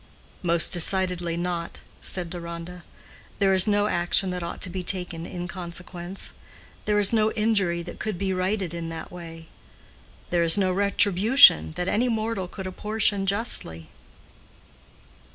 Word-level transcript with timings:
"Most 0.41 0.71
decidedly 0.71 1.37
not," 1.37 1.81
said 2.01 2.31
Deronda. 2.31 2.83
"There 3.37 3.53
is 3.53 3.67
no 3.67 3.85
action 3.85 4.31
that 4.31 4.41
ought 4.41 4.59
to 4.63 4.69
be 4.71 4.81
taken 4.81 5.27
in 5.27 5.47
consequence. 5.47 6.33
There 6.85 6.97
is 6.97 7.13
no 7.13 7.31
injury 7.33 7.83
that 7.83 7.99
could 7.99 8.17
be 8.17 8.33
righted 8.33 8.73
in 8.73 8.89
that 8.89 9.11
way. 9.11 9.45
There 10.31 10.41
is 10.43 10.57
no 10.57 10.71
retribution 10.71 11.73
that 11.73 11.87
any 11.87 12.09
mortal 12.09 12.47
could 12.47 12.65
apportion 12.65 13.27
justly." 13.27 13.89